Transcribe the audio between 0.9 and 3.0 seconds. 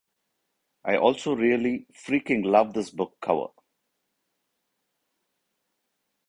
also really freaking love this